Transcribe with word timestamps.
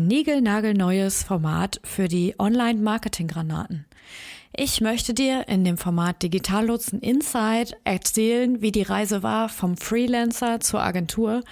ein 0.00 0.06
niegelnagelneues 0.06 1.22
Format 1.22 1.80
für 1.84 2.08
die 2.08 2.34
Online-Marketing-Granaten. 2.38 3.84
Ich 4.56 4.80
möchte 4.80 5.12
dir 5.12 5.46
in 5.46 5.62
dem 5.62 5.76
Format 5.76 6.22
Digitallotsen 6.22 7.00
Insight 7.00 7.76
erzählen, 7.84 8.62
wie 8.62 8.72
die 8.72 8.82
Reise 8.82 9.22
war 9.22 9.48
vom 9.48 9.76
Freelancer 9.76 10.60
zur 10.60 10.82
Agentur, 10.82 11.42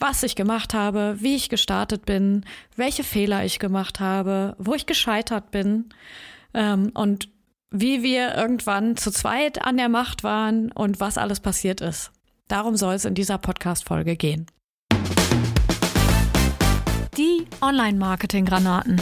was 0.00 0.22
ich 0.22 0.36
gemacht 0.36 0.74
habe, 0.74 1.16
wie 1.20 1.36
ich 1.36 1.50
gestartet 1.50 2.06
bin, 2.06 2.44
welche 2.76 3.04
Fehler 3.04 3.44
ich 3.44 3.58
gemacht 3.58 4.00
habe, 4.00 4.56
wo 4.58 4.74
ich 4.74 4.86
gescheitert 4.86 5.50
bin 5.50 5.90
ähm, 6.54 6.90
und 6.94 7.28
wie 7.70 8.02
wir 8.02 8.34
irgendwann 8.34 8.96
zu 8.96 9.10
zweit 9.10 9.62
an 9.62 9.76
der 9.76 9.88
Macht 9.88 10.24
waren 10.24 10.72
und 10.72 10.98
was 10.98 11.18
alles 11.18 11.40
passiert 11.40 11.82
ist. 11.82 12.10
Darum 12.48 12.76
soll 12.76 12.94
es 12.94 13.04
in 13.04 13.14
dieser 13.14 13.38
Podcast-Folge 13.38 14.16
gehen. 14.16 14.46
Die 17.16 17.46
Online-Marketing-Granaten. 17.62 19.00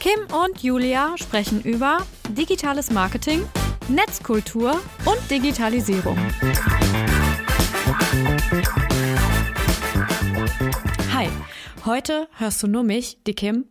Kim 0.00 0.20
und 0.34 0.62
Julia 0.62 1.14
sprechen 1.18 1.60
über 1.60 1.98
digitales 2.30 2.90
Marketing, 2.90 3.42
Netzkultur 3.88 4.80
und 5.04 5.30
Digitalisierung. 5.30 6.16
Hi, 11.12 11.28
heute 11.84 12.26
hörst 12.38 12.62
du 12.62 12.68
nur 12.68 12.82
mich, 12.82 13.18
die 13.26 13.34
Kim. 13.34 13.66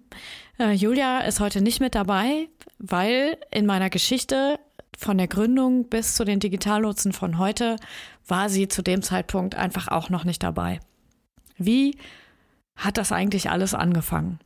Äh, 0.60 0.74
Julia 0.74 1.22
ist 1.22 1.40
heute 1.40 1.62
nicht 1.62 1.80
mit 1.80 1.96
dabei, 1.96 2.50
weil 2.78 3.40
in 3.50 3.66
meiner 3.66 3.90
Geschichte 3.90 4.60
von 4.96 5.18
der 5.18 5.28
Gründung 5.28 5.90
bis 5.90 6.14
zu 6.14 6.24
den 6.24 6.40
Digitallotsen 6.40 7.14
von 7.14 7.40
heute 7.40 7.78
war 8.28 8.50
sie 8.50 8.68
zu 8.68 8.84
dem 8.84 9.02
Zeitpunkt 9.02 9.56
einfach 9.56 9.88
auch 9.88 10.12
noch 10.12 10.24
nicht 10.24 10.44
dabei. 10.44 10.80
Wie 11.58 11.98
hat 12.76 12.98
das 12.98 13.12
eigentlich 13.12 13.50
alles 13.50 13.74
angefangen? 13.74 14.40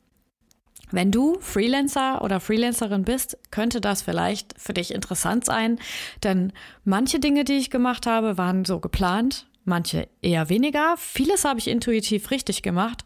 Wenn 0.92 1.12
du 1.12 1.40
Freelancer 1.40 2.24
oder 2.24 2.40
Freelancerin 2.40 3.04
bist, 3.04 3.38
könnte 3.52 3.80
das 3.80 4.02
vielleicht 4.02 4.60
für 4.60 4.74
dich 4.74 4.94
interessant 4.94 5.46
sein, 5.46 5.80
denn 6.24 6.52
manche 6.84 7.20
Dinge, 7.20 7.44
die 7.44 7.58
ich 7.58 7.70
gemacht 7.70 8.08
habe, 8.08 8.38
waren 8.38 8.66
so 8.66 8.80
geplant, 8.80 9.46
manche 9.66 10.08
eher 10.22 10.50
weniger. 10.50 10.96
Vieles 10.98 11.46
habe 11.46 11.60
ich 11.60 11.68
intuitiv 11.68 12.32
richtig 12.32 12.64
gemacht. 12.64 13.04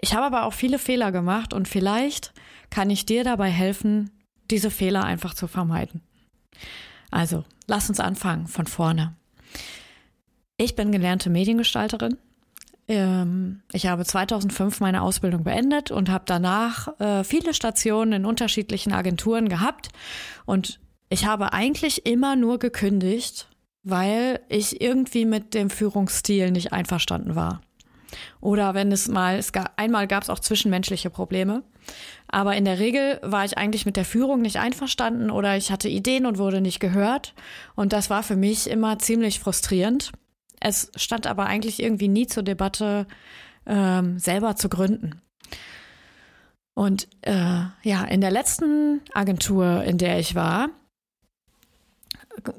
Ich 0.00 0.14
habe 0.14 0.24
aber 0.24 0.44
auch 0.44 0.54
viele 0.54 0.78
Fehler 0.78 1.12
gemacht 1.12 1.52
und 1.52 1.68
vielleicht 1.68 2.32
kann 2.70 2.88
ich 2.88 3.04
dir 3.04 3.24
dabei 3.24 3.50
helfen, 3.50 4.10
diese 4.50 4.70
Fehler 4.70 5.04
einfach 5.04 5.34
zu 5.34 5.48
vermeiden. 5.48 6.02
Also, 7.10 7.44
lass 7.66 7.88
uns 7.90 8.00
anfangen 8.00 8.46
von 8.46 8.66
vorne. 8.66 9.14
Ich 10.56 10.74
bin 10.76 10.92
gelernte 10.92 11.30
Mediengestalterin 11.30 12.16
ähm, 12.88 13.60
ich 13.72 13.86
habe 13.86 14.04
2005 14.04 14.80
meine 14.80 15.02
Ausbildung 15.02 15.44
beendet 15.44 15.90
und 15.90 16.08
habe 16.08 16.24
danach 16.26 16.98
äh, 17.00 17.22
viele 17.22 17.54
Stationen 17.54 18.12
in 18.12 18.24
unterschiedlichen 18.24 18.92
Agenturen 18.92 19.48
gehabt. 19.48 19.88
Und 20.46 20.80
ich 21.10 21.26
habe 21.26 21.52
eigentlich 21.52 22.06
immer 22.06 22.34
nur 22.34 22.58
gekündigt, 22.58 23.48
weil 23.82 24.40
ich 24.48 24.80
irgendwie 24.80 25.24
mit 25.24 25.54
dem 25.54 25.70
Führungsstil 25.70 26.50
nicht 26.50 26.72
einverstanden 26.72 27.34
war. 27.34 27.60
Oder 28.40 28.74
wenn 28.74 28.90
es 28.90 29.06
mal, 29.08 29.36
es 29.36 29.52
gab, 29.52 29.72
einmal 29.76 30.06
gab 30.06 30.22
es 30.22 30.30
auch 30.30 30.38
zwischenmenschliche 30.38 31.10
Probleme. 31.10 31.62
Aber 32.26 32.56
in 32.56 32.64
der 32.64 32.78
Regel 32.78 33.18
war 33.22 33.44
ich 33.44 33.56
eigentlich 33.56 33.86
mit 33.86 33.96
der 33.96 34.04
Führung 34.04 34.40
nicht 34.40 34.58
einverstanden 34.58 35.30
oder 35.30 35.56
ich 35.56 35.70
hatte 35.70 35.88
Ideen 35.88 36.26
und 36.26 36.38
wurde 36.38 36.60
nicht 36.60 36.80
gehört. 36.80 37.34
Und 37.74 37.92
das 37.92 38.10
war 38.10 38.22
für 38.22 38.36
mich 38.36 38.68
immer 38.68 38.98
ziemlich 38.98 39.40
frustrierend. 39.40 40.12
Es 40.68 40.92
stand 40.96 41.26
aber 41.26 41.46
eigentlich 41.46 41.82
irgendwie 41.82 42.08
nie 42.08 42.26
zur 42.26 42.42
Debatte, 42.42 43.06
ähm, 43.66 44.18
selber 44.18 44.56
zu 44.56 44.68
gründen. 44.68 45.20
Und 46.74 47.08
äh, 47.22 47.64
ja, 47.82 48.04
in 48.08 48.20
der 48.20 48.30
letzten 48.30 49.00
Agentur, 49.12 49.82
in 49.82 49.98
der 49.98 50.20
ich 50.20 50.36
war, 50.36 50.68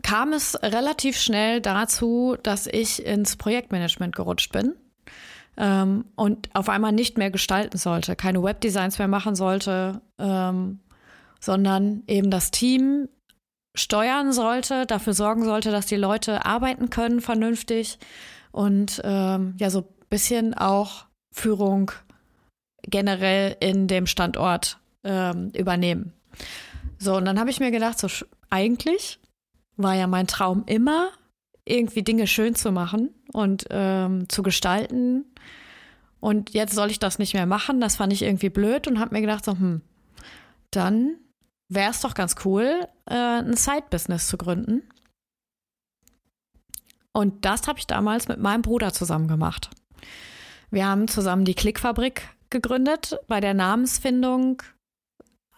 kam 0.01 0.33
es 0.33 0.61
relativ 0.61 1.17
schnell 1.17 1.61
dazu, 1.61 2.35
dass 2.43 2.67
ich 2.67 3.05
ins 3.05 3.37
Projektmanagement 3.37 4.15
gerutscht 4.15 4.51
bin 4.51 4.75
ähm, 5.57 6.05
und 6.15 6.49
auf 6.53 6.69
einmal 6.69 6.91
nicht 6.91 7.17
mehr 7.17 7.31
gestalten 7.31 7.77
sollte, 7.77 8.15
keine 8.15 8.43
Webdesigns 8.43 8.99
mehr 8.99 9.07
machen 9.07 9.35
sollte, 9.35 10.01
ähm, 10.17 10.79
sondern 11.39 12.03
eben 12.07 12.29
das 12.29 12.51
Team 12.51 13.07
steuern 13.75 14.33
sollte, 14.33 14.85
dafür 14.85 15.13
sorgen 15.13 15.43
sollte, 15.43 15.71
dass 15.71 15.85
die 15.85 15.95
Leute 15.95 16.45
arbeiten 16.45 16.89
können 16.89 17.21
vernünftig 17.21 17.99
und 18.51 19.01
ähm, 19.03 19.55
ja, 19.59 19.69
so 19.69 19.79
ein 19.81 20.07
bisschen 20.09 20.53
auch 20.53 21.05
Führung 21.31 21.91
generell 22.83 23.55
in 23.59 23.87
dem 23.87 24.07
Standort 24.07 24.79
ähm, 25.03 25.51
übernehmen. 25.55 26.13
So, 26.97 27.15
und 27.15 27.25
dann 27.25 27.39
habe 27.39 27.49
ich 27.49 27.59
mir 27.59 27.71
gedacht, 27.71 27.99
so 27.99 28.07
eigentlich 28.49 29.19
war 29.77 29.95
ja 29.95 30.07
mein 30.07 30.27
Traum 30.27 30.63
immer, 30.65 31.09
irgendwie 31.65 32.03
Dinge 32.03 32.27
schön 32.27 32.55
zu 32.55 32.71
machen 32.71 33.09
und 33.31 33.65
ähm, 33.69 34.27
zu 34.27 34.43
gestalten. 34.43 35.25
Und 36.19 36.49
jetzt 36.53 36.73
soll 36.73 36.91
ich 36.91 36.99
das 36.99 37.19
nicht 37.19 37.33
mehr 37.33 37.45
machen. 37.45 37.79
Das 37.79 37.95
fand 37.95 38.11
ich 38.11 38.23
irgendwie 38.23 38.49
blöd 38.49 38.87
und 38.87 38.99
habe 38.99 39.15
mir 39.15 39.21
gedacht, 39.21 39.45
so, 39.45 39.53
hm, 39.53 39.81
dann 40.71 41.15
wäre 41.69 41.91
es 41.91 42.01
doch 42.01 42.15
ganz 42.15 42.35
cool, 42.43 42.87
äh, 43.05 43.13
ein 43.13 43.55
Side-Business 43.55 44.27
zu 44.27 44.37
gründen. 44.37 44.83
Und 47.13 47.45
das 47.45 47.67
habe 47.67 47.79
ich 47.79 47.87
damals 47.87 48.27
mit 48.27 48.39
meinem 48.39 48.61
Bruder 48.61 48.91
zusammen 48.93 49.27
gemacht. 49.27 49.69
Wir 50.71 50.87
haben 50.87 51.07
zusammen 51.07 51.45
die 51.45 51.55
Klickfabrik 51.55 52.29
gegründet. 52.49 53.19
Bei 53.27 53.39
der 53.39 53.53
Namensfindung, 53.53 54.61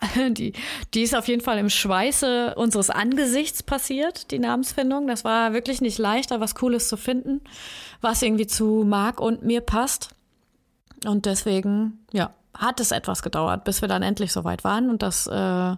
die, 0.30 0.54
die 0.94 1.02
ist 1.02 1.16
auf 1.16 1.28
jeden 1.28 1.42
Fall 1.42 1.58
im 1.58 1.70
Schweiße 1.70 2.56
unseres 2.56 2.90
Angesichts 2.90 3.64
passiert, 3.64 4.32
die 4.32 4.40
Namensfindung. 4.40 5.08
Das 5.08 5.24
war 5.24 5.54
wirklich 5.54 5.82
nicht 5.82 5.98
leicht, 5.98 6.32
da 6.32 6.40
was 6.40 6.56
Cooles 6.56 6.88
zu 6.88 6.98
finden, 6.98 7.42
was 8.00 8.22
irgendwie 8.22 8.48
zu 8.48 8.84
Marc 8.86 9.20
und 9.20 9.44
mir 9.44 9.62
passt. 9.62 10.10
Und 11.06 11.26
deswegen, 11.26 12.06
ja, 12.12 12.34
hat 12.58 12.80
es 12.80 12.92
etwas 12.92 13.22
gedauert, 13.22 13.64
bis 13.64 13.82
wir 13.82 13.88
dann 13.88 14.04
endlich 14.04 14.32
soweit 14.32 14.64
waren 14.64 14.90
und 14.90 15.02
das 15.02 15.28
äh, 15.28 15.76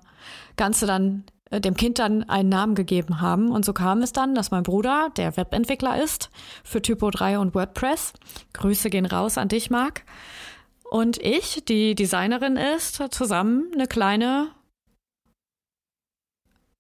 Ganze 0.56 0.86
dann 0.86 1.24
äh, 1.50 1.62
dem 1.62 1.76
Kind 1.76 2.00
dann 2.00 2.28
einen 2.30 2.50
Namen 2.50 2.76
gegeben 2.76 3.22
haben. 3.22 3.52
Und 3.52 3.64
so 3.64 3.74
kam 3.74 4.02
es 4.02 4.12
dann, 4.12 4.36
dass 4.36 4.52
mein 4.52 4.64
Bruder, 4.64 5.10
der 5.18 5.38
Webentwickler 5.38 6.02
ist 6.02 6.30
für 6.64 6.82
Typo 6.82 7.12
3 7.12 7.40
und 7.40 7.54
WordPress, 7.54 8.14
Grüße 8.54 8.90
gehen 8.90 9.06
raus 9.06 9.38
an 9.38 9.50
dich, 9.50 9.70
Marc, 9.70 10.04
und 10.90 11.18
ich, 11.18 11.66
die 11.66 11.96
Designerin 11.96 12.56
ist, 12.56 13.02
zusammen 13.12 13.72
eine 13.74 13.88
kleine, 13.88 14.50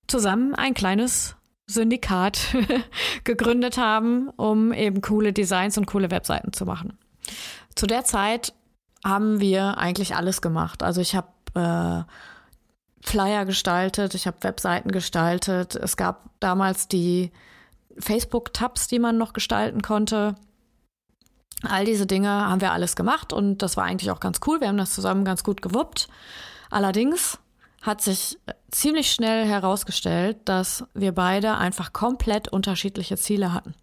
zusammen 0.07 0.53
ein 0.53 0.75
kleines 0.75 1.35
Syndikat 1.65 2.55
gegründet 3.23 3.77
haben, 3.77 4.29
um 4.29 4.71
eben 4.71 5.01
coole 5.01 5.33
Designs 5.33 5.77
und 5.77 5.87
coole 5.87 6.11
Webseiten 6.11 6.53
zu 6.53 6.65
machen. 6.65 6.97
Zu 7.75 7.87
der 7.87 8.05
Zeit 8.05 8.53
haben 9.03 9.39
wir 9.39 9.77
eigentlich 9.77 10.15
alles 10.15 10.41
gemacht. 10.41 10.83
Also 10.83 11.01
ich 11.01 11.15
habe 11.15 11.27
äh, 11.55 12.03
Flyer 13.05 13.45
gestaltet, 13.45 14.15
ich 14.15 14.27
habe 14.27 14.37
Webseiten 14.41 14.91
gestaltet. 14.91 15.75
Es 15.75 15.97
gab 15.97 16.29
damals 16.39 16.87
die 16.87 17.31
Facebook-Tabs, 17.99 18.87
die 18.87 18.99
man 18.99 19.17
noch 19.17 19.33
gestalten 19.33 19.81
konnte. 19.81 20.35
All 21.63 21.85
diese 21.85 22.05
Dinge 22.05 22.29
haben 22.29 22.61
wir 22.61 22.71
alles 22.71 22.95
gemacht 22.95 23.31
und 23.31 23.61
das 23.61 23.77
war 23.77 23.85
eigentlich 23.85 24.11
auch 24.11 24.19
ganz 24.19 24.39
cool. 24.47 24.59
Wir 24.61 24.67
haben 24.67 24.77
das 24.77 24.93
zusammen 24.93 25.25
ganz 25.25 25.43
gut 25.43 25.61
gewuppt. 25.61 26.07
Allerdings 26.69 27.39
hat 27.81 28.01
sich 28.01 28.39
ziemlich 28.71 29.11
schnell 29.11 29.45
herausgestellt, 29.45 30.37
dass 30.45 30.85
wir 30.93 31.13
beide 31.13 31.57
einfach 31.57 31.93
komplett 31.93 32.47
unterschiedliche 32.47 33.17
Ziele 33.17 33.53
hatten. 33.53 33.75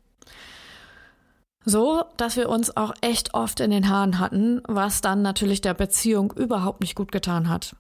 So, 1.65 2.04
dass 2.16 2.37
wir 2.37 2.48
uns 2.48 2.76
auch 2.76 2.94
echt 3.03 3.34
oft 3.34 3.60
in 3.60 3.71
den 3.71 3.88
Haaren 3.88 4.19
hatten, 4.19 4.62
was 4.66 5.03
dann 5.03 5.22
natürlich 5.22 5.60
der 5.60 5.74
Beziehung 5.74 6.33
überhaupt 6.33 6.80
nicht 6.80 6.95
gut 6.95 7.12
getan 7.12 7.48
hat. 7.48 7.77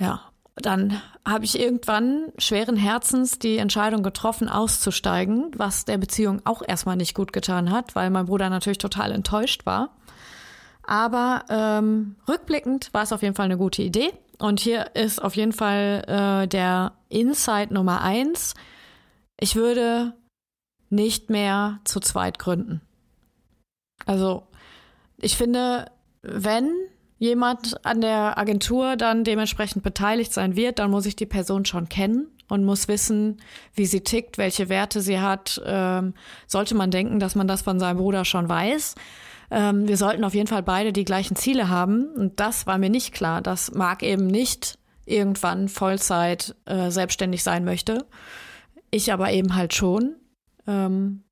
Ja, 0.00 0.22
dann 0.56 1.00
habe 1.26 1.44
ich 1.44 1.58
irgendwann 1.58 2.32
schweren 2.38 2.76
Herzens 2.76 3.38
die 3.38 3.58
Entscheidung 3.58 4.02
getroffen, 4.02 4.48
auszusteigen, 4.48 5.50
was 5.56 5.84
der 5.84 5.98
Beziehung 5.98 6.40
auch 6.44 6.62
erstmal 6.66 6.96
nicht 6.96 7.14
gut 7.14 7.32
getan 7.32 7.70
hat, 7.70 7.94
weil 7.94 8.10
mein 8.10 8.26
Bruder 8.26 8.48
natürlich 8.48 8.78
total 8.78 9.12
enttäuscht 9.12 9.66
war. 9.66 9.90
Aber 10.82 11.44
ähm, 11.50 12.16
rückblickend 12.26 12.94
war 12.94 13.02
es 13.02 13.12
auf 13.12 13.22
jeden 13.22 13.34
Fall 13.34 13.44
eine 13.44 13.58
gute 13.58 13.82
Idee. 13.82 14.10
Und 14.38 14.60
hier 14.60 14.94
ist 14.94 15.22
auf 15.22 15.36
jeden 15.36 15.52
Fall 15.52 16.04
äh, 16.06 16.48
der 16.48 16.92
Insight 17.08 17.70
Nummer 17.70 18.00
eins. 18.00 18.54
Ich 19.38 19.54
würde 19.54 20.14
nicht 20.90 21.30
mehr 21.30 21.80
zu 21.84 22.00
zweit 22.00 22.38
gründen. 22.38 22.80
Also 24.06 24.46
ich 25.18 25.36
finde, 25.36 25.86
wenn 26.22 26.70
jemand 27.18 27.84
an 27.84 28.00
der 28.00 28.38
Agentur 28.38 28.96
dann 28.96 29.24
dementsprechend 29.24 29.82
beteiligt 29.82 30.32
sein 30.32 30.56
wird, 30.56 30.78
dann 30.78 30.90
muss 30.90 31.06
ich 31.06 31.16
die 31.16 31.26
Person 31.26 31.64
schon 31.64 31.88
kennen 31.88 32.28
und 32.48 32.64
muss 32.64 32.88
wissen, 32.88 33.38
wie 33.74 33.86
sie 33.86 34.00
tickt, 34.00 34.38
welche 34.38 34.68
Werte 34.68 35.00
sie 35.00 35.20
hat. 35.20 35.60
Ähm, 35.64 36.14
sollte 36.46 36.74
man 36.74 36.90
denken, 36.90 37.18
dass 37.18 37.34
man 37.34 37.48
das 37.48 37.62
von 37.62 37.78
seinem 37.78 37.98
Bruder 37.98 38.24
schon 38.24 38.48
weiß. 38.48 38.94
ähm, 39.50 39.88
wir 39.88 39.96
sollten 39.96 40.24
auf 40.24 40.34
jeden 40.34 40.46
Fall 40.46 40.62
beide 40.62 40.92
die 40.92 41.04
gleichen 41.04 41.36
Ziele 41.36 41.68
haben. 41.68 42.06
Und 42.14 42.40
das 42.40 42.66
war 42.66 42.78
mir 42.78 42.90
nicht 42.90 43.12
klar. 43.12 43.42
Das 43.42 43.72
mag 43.72 44.02
eben 44.02 44.26
nicht 44.26 44.78
irgendwann 45.04 45.68
Vollzeit 45.68 46.54
äh, 46.66 46.90
selbstständig 46.90 47.42
sein 47.42 47.64
möchte. 47.64 48.06
Ich 48.90 49.12
aber 49.12 49.32
eben 49.32 49.54
halt 49.54 49.74
schon. 49.74 50.16
Ähm, 50.68 51.24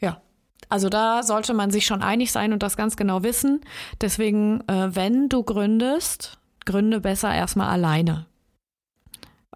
ja, 0.00 0.20
also 0.68 0.88
da 0.88 1.22
sollte 1.22 1.54
man 1.54 1.70
sich 1.70 1.86
schon 1.86 2.02
einig 2.02 2.32
sein 2.32 2.52
und 2.52 2.62
das 2.62 2.76
ganz 2.76 2.96
genau 2.96 3.22
wissen. 3.22 3.60
Deswegen, 4.00 4.66
äh, 4.68 4.94
wenn 4.96 5.28
du 5.28 5.44
gründest, 5.44 6.38
gründe 6.64 7.00
besser 7.00 7.32
erstmal 7.32 7.68
alleine. 7.68 8.26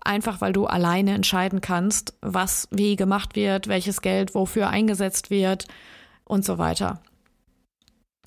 Einfach 0.01 0.41
weil 0.41 0.53
du 0.53 0.67
alleine 0.67 1.15
entscheiden 1.15 1.61
kannst, 1.61 2.15
was 2.21 2.69
wie 2.71 2.95
gemacht 2.95 3.35
wird, 3.35 3.67
welches 3.67 4.03
Geld 4.03 4.35
wofür 4.37 4.69
eingesetzt 4.69 5.31
wird 5.31 5.67
und 6.25 6.45
so 6.45 6.59
weiter. 6.59 7.01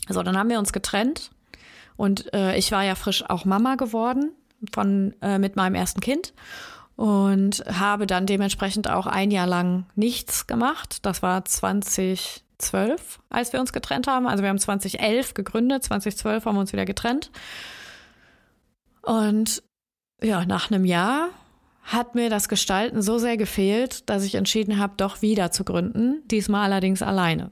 So, 0.10 0.24
dann 0.24 0.38
haben 0.38 0.50
wir 0.50 0.60
uns 0.60 0.74
getrennt 0.74 1.30
und 1.95 2.33
äh, 2.33 2.57
ich 2.57 2.71
war 2.71 2.83
ja 2.83 2.95
frisch 2.95 3.30
auch 3.30 3.45
Mama 3.45 3.75
geworden 3.75 4.31
von 4.74 5.13
äh, 5.21 5.38
mit 5.38 5.56
meinem 5.56 5.75
ersten 5.75 6.01
Kind 6.01 6.33
und 7.00 7.63
habe 7.66 8.07
dann 8.07 8.25
dementsprechend 8.25 8.90
auch 8.90 9.07
ein 9.07 9.31
Jahr 9.31 9.48
lang 9.48 9.86
nichts 9.96 10.48
gemacht. 10.48 10.98
Das 11.06 11.22
war 11.22 11.46
2012, 11.46 13.22
als 13.30 13.54
wir 13.54 13.62
uns 13.62 13.72
getrennt 13.72 14.06
haben. 14.06 14.28
Also 14.28 14.44
wir 14.44 14.50
haben 14.50 14.60
2011 14.60 15.34
gegründet, 15.34 15.86
2012 15.86 16.44
haben 16.44 16.56
wir 16.57 16.60
uns 16.60 16.74
wieder 16.74 16.84
getrennt. 16.84 17.31
Und 19.01 19.63
ja, 20.22 20.44
nach 20.44 20.72
einem 20.72 20.84
Jahr 20.84 21.30
hat 21.84 22.16
mir 22.16 22.30
das 22.30 22.50
Gestalten 22.50 23.02
so 23.02 23.18
sehr 23.18 23.38
gefehlt, 23.38 24.10
dass 24.10 24.25
ich 24.25 24.36
entschieden 24.36 24.78
habe, 24.78 24.95
doch 24.98 25.22
wieder 25.22 25.52
zu 25.52 25.63
gründen, 25.63 26.28
diesmal 26.28 26.66
allerdings 26.66 27.02
alleine. 27.02 27.50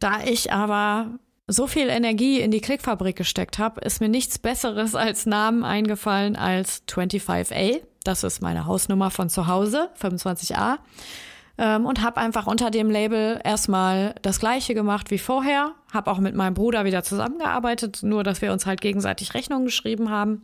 Da 0.00 0.24
ich 0.24 0.50
aber 0.50 1.20
so 1.46 1.68
viel 1.68 1.88
Energie 1.88 2.40
in 2.40 2.50
die 2.50 2.60
Klickfabrik 2.60 3.14
gesteckt 3.14 3.60
habe, 3.60 3.80
ist 3.82 4.00
mir 4.00 4.08
nichts 4.08 4.40
Besseres 4.40 4.96
als 4.96 5.24
Namen 5.24 5.62
eingefallen 5.62 6.34
als 6.34 6.82
25A. 6.88 7.80
Das 8.06 8.22
ist 8.22 8.40
meine 8.40 8.66
Hausnummer 8.66 9.10
von 9.10 9.28
zu 9.28 9.48
Hause, 9.48 9.90
25a. 10.00 10.78
Ähm, 11.58 11.86
und 11.86 12.02
habe 12.02 12.18
einfach 12.18 12.46
unter 12.46 12.70
dem 12.70 12.90
Label 12.90 13.40
erstmal 13.42 14.14
das 14.22 14.38
gleiche 14.38 14.74
gemacht 14.74 15.10
wie 15.10 15.18
vorher. 15.18 15.72
Habe 15.92 16.10
auch 16.10 16.18
mit 16.18 16.34
meinem 16.34 16.54
Bruder 16.54 16.84
wieder 16.84 17.02
zusammengearbeitet, 17.02 18.00
nur 18.02 18.22
dass 18.22 18.42
wir 18.42 18.52
uns 18.52 18.66
halt 18.66 18.80
gegenseitig 18.80 19.34
Rechnungen 19.34 19.64
geschrieben 19.64 20.10
haben. 20.10 20.42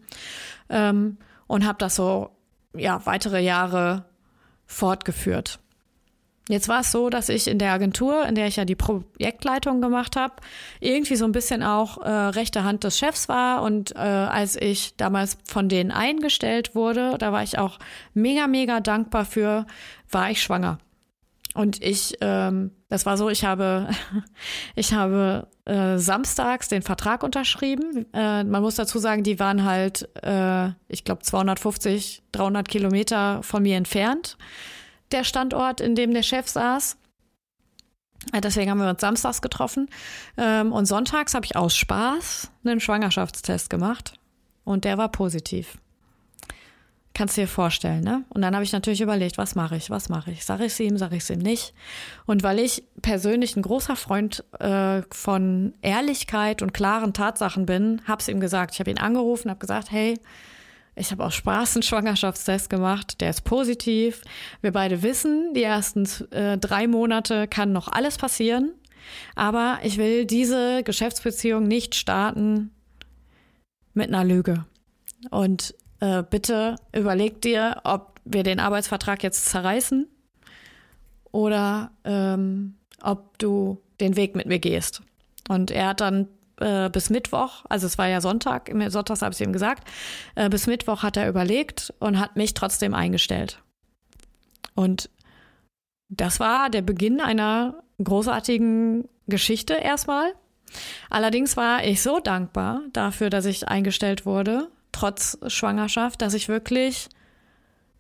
Ähm, 0.71 1.19
und 1.47 1.67
habe 1.67 1.79
das 1.79 1.95
so 1.95 2.31
ja 2.75 3.05
weitere 3.05 3.41
Jahre 3.41 4.07
fortgeführt. 4.67 5.61
Jetzt 6.49 6.69
war 6.69 6.81
es 6.81 6.91
so, 6.91 7.09
dass 7.09 7.29
ich 7.29 7.47
in 7.47 7.59
der 7.59 7.71
Agentur, 7.71 8.27
in 8.27 8.35
der 8.35 8.49
ich 8.49 8.57
ja 8.57 8.65
die 8.65 8.75
Projektleitung 8.75 9.81
gemacht 9.81 10.17
habe, 10.17 10.35
irgendwie 10.81 11.15
so 11.15 11.25
ein 11.25 11.31
bisschen 11.31 11.63
auch 11.63 11.99
äh, 11.99 12.11
rechte 12.11 12.65
Hand 12.65 12.83
des 12.83 12.99
Chefs 12.99 13.29
war. 13.29 13.63
Und 13.63 13.95
äh, 13.95 13.99
als 13.99 14.57
ich 14.57 14.97
damals 14.97 15.39
von 15.49 15.69
denen 15.69 15.93
eingestellt 15.93 16.75
wurde, 16.75 17.17
da 17.19 17.31
war 17.31 17.45
ich 17.45 17.59
auch 17.59 17.79
mega, 18.13 18.49
mega 18.49 18.81
dankbar 18.81 19.25
für, 19.25 19.67
war 20.11 20.31
ich 20.31 20.43
schwanger. 20.43 20.79
Und 21.55 21.81
ich, 21.81 22.17
ähm, 22.21 22.73
das 22.89 23.07
war 23.07 23.17
so, 23.17 23.29
ich 23.29 23.45
habe, 23.45 23.89
ich 24.75 24.95
habe 24.95 25.47
äh, 25.65 25.97
samstags 25.99 26.69
den 26.69 26.83
Vertrag 26.83 27.23
unterschrieben. 27.23 28.07
Äh, 28.13 28.43
man 28.43 28.63
muss 28.63 28.75
dazu 28.75 28.99
sagen, 28.99 29.23
die 29.23 29.39
waren 29.39 29.65
halt, 29.65 30.09
äh, 30.25 30.71
ich 30.89 31.05
glaube, 31.05 31.23
250, 31.23 32.23
300 32.33 32.69
Kilometer 32.69 33.45
von 33.45 33.63
mir 33.63 33.77
entfernt 33.77 34.37
der 35.13 35.25
Standort, 35.25 35.81
in 35.81 35.95
dem 35.95 36.13
der 36.15 36.23
Chef 36.23 36.49
saß. 36.49 36.97
Äh, 38.33 38.41
deswegen 38.41 38.71
haben 38.71 38.79
wir 38.79 38.89
uns 38.89 39.01
samstags 39.01 39.43
getroffen. 39.43 39.89
Ähm, 40.37 40.73
und 40.73 40.87
sonntags 40.87 41.35
habe 41.35 41.45
ich 41.45 41.57
aus 41.57 41.77
Spaß 41.77 42.51
einen 42.65 42.81
Schwangerschaftstest 42.81 43.71
gemacht. 43.71 44.15
Und 44.65 44.85
der 44.85 44.99
war 44.99 45.11
positiv. 45.11 45.79
Kannst 47.15 47.37
du 47.37 47.43
dir 47.43 47.49
vorstellen, 47.49 48.03
ne? 48.03 48.25
Und 48.31 48.41
dann 48.41 48.55
habe 48.55 48.65
ich 48.65 48.73
natürlich 48.73 49.03
überlegt, 49.03 49.37
was 49.37 49.55
mache 49.55 49.77
ich, 49.77 49.91
was 49.91 50.09
mache 50.09 50.31
ich? 50.31 50.47
Sage 50.47 50.65
ich 50.65 50.73
es 50.73 50.81
ihm, 50.81 50.97
sage 50.97 51.17
ich 51.17 51.25
es 51.25 51.31
ihm 51.31 51.41
nicht? 51.41 51.75
Und 52.25 52.43
weil 52.43 52.59
ich 52.59 52.85
persönlich 53.03 53.55
ein 53.55 53.63
großer 53.63 53.97
Freund 53.97 54.43
äh, 54.61 55.03
von 55.11 55.75
Ehrlichkeit 55.83 56.63
und 56.63 56.73
klaren 56.73 57.13
Tatsachen 57.13 57.67
bin, 57.67 58.01
habe 58.07 58.23
es 58.23 58.29
ihm 58.29 58.41
gesagt. 58.41 58.73
Ich 58.73 58.81
habe 58.81 58.91
ihn 58.91 58.99
angerufen, 58.99 59.51
habe 59.51 59.61
gesagt, 59.61 59.91
hey, 59.91 60.19
ich 60.95 61.11
habe 61.11 61.25
auch 61.25 61.33
Spaß 61.33 61.77
einen 61.77 61.83
Schwangerschaftstest 61.83 62.69
gemacht, 62.69 63.21
der 63.21 63.31
ist 63.31 63.43
positiv. 63.43 64.23
Wir 64.61 64.73
beide 64.73 65.03
wissen, 65.03 65.55
die 65.55 65.63
ersten 65.63 66.07
äh, 66.31 66.59
drei 66.59 66.87
Monate 66.87 67.49
kann 67.49 67.73
noch 67.73 67.89
alles 67.89 68.19
passieren. 68.19 68.73
Aber 69.35 69.79
ich 69.83 69.97
will 69.97 70.27
diese 70.27 70.83
Geschäftsbeziehung 70.83 71.67
nicht 71.67 71.95
starten 71.95 72.71
mit 73.95 74.09
einer 74.09 74.25
Lüge. 74.25 74.67
Und 75.31 75.75
äh, 76.01 76.23
bitte 76.23 76.77
überleg 76.95 77.41
dir, 77.41 77.81
ob 77.85 78.21
wir 78.25 78.43
den 78.43 78.61
Arbeitsvertrag 78.61 79.23
jetzt 79.23 79.47
zerreißen 79.47 80.07
oder 81.33 81.91
ähm, 82.05 82.75
ob 83.01 83.39
du 83.39 83.81
den 84.01 84.17
Weg 84.17 84.37
mit 84.37 84.47
mir 84.47 84.59
gehst. 84.59 85.03
Und 85.49 85.71
er 85.71 85.89
hat 85.89 86.01
dann 86.01 86.29
äh, 86.63 86.91
bis 86.91 87.11
Mittwoch, 87.11 87.65
also 87.69 87.87
es 87.87 87.99
war 87.99 88.09
ja 88.09 88.21
Sonntag, 88.21 88.73
Sonntags 88.89 89.23
habe 89.23 89.35
ich 89.35 89.41
ihm 89.41 89.53
gesagt, 89.53 89.89
äh, 90.35 90.49
bis 90.49 90.67
Mittwoch 90.67 91.03
hat 91.03 91.17
er 91.17 91.29
überlegt 91.29 91.93
und 91.99 92.19
hat 92.19 92.37
mich 92.37 92.55
trotzdem 92.55 92.95
eingestellt. 92.95 93.63
Und 94.75 95.11
das 96.09 96.41
war 96.41 96.71
der 96.71 96.83
Beginn 96.83 97.21
einer 97.21 97.83
großartigen 98.03 99.09
Geschichte 99.27 99.75
erstmal. 99.75 100.33
Allerdings 101.11 101.57
war 101.57 101.85
ich 101.85 102.03
so 102.03 102.21
dankbar 102.21 102.83
dafür, 102.93 103.29
dass 103.29 103.45
ich 103.45 103.69
eingestellt 103.69 104.25
wurde, 104.25 104.69
trotz 104.93 105.39
Schwangerschaft, 105.47 106.23
dass 106.23 106.35
ich 106.35 106.49
wirklich 106.49 107.09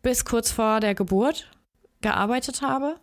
bis 0.03 0.25
kurz 0.25 0.51
vor 0.51 0.81
der 0.81 0.95
Geburt 0.95 1.51
gearbeitet 2.01 2.63
habe 2.63 2.97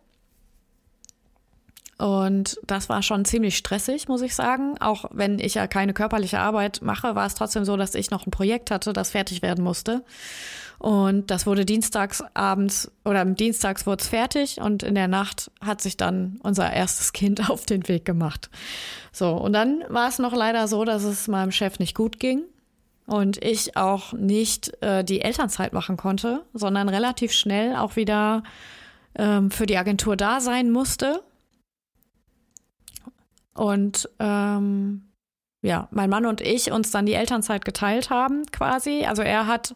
und 1.99 2.57
das 2.65 2.87
war 2.87 3.03
schon 3.03 3.25
ziemlich 3.25 3.57
stressig, 3.57 4.07
muss 4.07 4.21
ich 4.21 4.33
sagen. 4.33 4.77
Auch 4.79 5.05
wenn 5.11 5.37
ich 5.37 5.55
ja 5.55 5.67
keine 5.67 5.93
körperliche 5.93 6.39
Arbeit 6.39 6.79
mache, 6.81 7.13
war 7.13 7.25
es 7.25 7.35
trotzdem 7.35 7.65
so, 7.65 7.75
dass 7.75 7.93
ich 7.93 8.09
noch 8.09 8.25
ein 8.25 8.31
Projekt 8.31 8.71
hatte, 8.71 8.93
das 8.93 9.11
fertig 9.11 9.41
werden 9.41 9.65
musste. 9.65 10.05
Und 10.77 11.29
das 11.29 11.45
wurde 11.45 11.65
dienstags 11.65 12.23
abends 12.33 12.89
oder 13.03 13.25
dienstags 13.25 13.85
wurde 13.85 14.01
es 14.01 14.07
fertig 14.07 14.61
und 14.61 14.81
in 14.81 14.95
der 14.95 15.09
Nacht 15.09 15.51
hat 15.59 15.81
sich 15.81 15.97
dann 15.97 16.39
unser 16.41 16.71
erstes 16.71 17.11
Kind 17.11 17.49
auf 17.49 17.65
den 17.65 17.85
Weg 17.89 18.05
gemacht. 18.05 18.49
So, 19.11 19.33
und 19.33 19.51
dann 19.51 19.83
war 19.89 20.07
es 20.07 20.19
noch 20.19 20.33
leider 20.33 20.69
so, 20.69 20.85
dass 20.85 21.03
es 21.03 21.27
meinem 21.27 21.51
Chef 21.51 21.79
nicht 21.79 21.95
gut 21.95 22.17
ging 22.17 22.43
und 23.07 23.43
ich 23.43 23.75
auch 23.75 24.13
nicht 24.13 24.81
äh, 24.81 25.03
die 25.03 25.19
Elternzeit 25.19 25.73
machen 25.73 25.97
konnte, 25.97 26.45
sondern 26.53 26.87
relativ 26.87 27.33
schnell 27.33 27.75
auch 27.75 27.97
wieder 27.97 28.43
ähm, 29.15 29.51
für 29.51 29.65
die 29.65 29.77
Agentur 29.77 30.15
da 30.15 30.39
sein 30.39 30.71
musste 30.71 31.21
und 33.59 34.09
ähm, 34.19 35.09
ja, 35.61 35.89
mein 35.91 36.09
Mann 36.09 36.25
und 36.25 36.39
ich 36.39 36.71
uns 36.71 36.91
dann 36.91 37.05
die 37.05 37.13
Elternzeit 37.13 37.65
geteilt 37.65 38.09
haben, 38.09 38.45
quasi. 38.53 39.05
Also 39.05 39.21
er 39.21 39.47
hat 39.47 39.75